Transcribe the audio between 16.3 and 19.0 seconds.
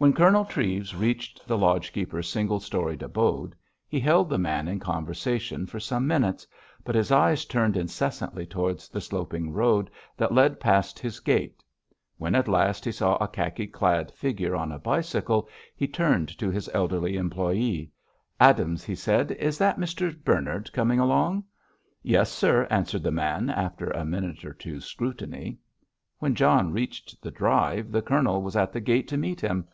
to his elderly employée: "Adams," he